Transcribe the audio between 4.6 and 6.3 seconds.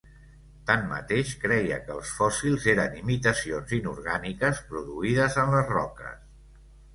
produïdes en les roques.